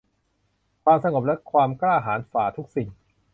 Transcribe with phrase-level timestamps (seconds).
[0.83, 2.89] ความสงบและความกล้าหาญฝ่าทุกสิ่ง